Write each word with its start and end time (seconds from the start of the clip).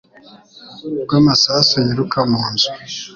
rw'amasasu 1.03 1.75
yiruka 1.85 2.19
mu 2.31 2.41
nzu 2.51 2.69